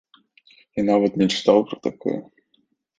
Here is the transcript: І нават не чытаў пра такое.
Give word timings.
І 0.77 0.87
нават 0.89 1.21
не 1.25 1.29
чытаў 1.37 1.57
пра 1.71 1.77
такое. 1.87 2.19